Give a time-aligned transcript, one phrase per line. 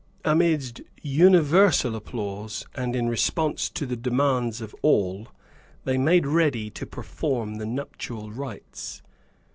[0.25, 5.27] Amidst universal applause, and in response to the demands of all,
[5.83, 9.03] they made ready to perform the nuptial rites.